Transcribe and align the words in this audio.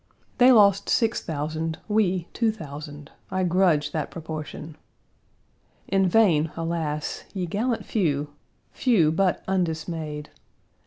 They 0.39 0.51
lost 0.51 0.89
six 0.89 1.21
thousand, 1.21 1.77
we 1.87 2.27
two 2.33 2.51
thousand; 2.51 3.11
I 3.29 3.43
grudge 3.43 3.91
that 3.91 4.09
proportion. 4.09 4.75
In 5.87 6.07
vain, 6.07 6.51
alas! 6.57 7.23
ye 7.35 7.45
gallant 7.45 7.85
few 7.85 8.31
few, 8.71 9.11
but 9.11 9.43
undismayed. 9.47 10.31